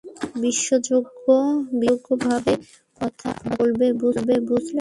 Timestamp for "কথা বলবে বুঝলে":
3.01-4.79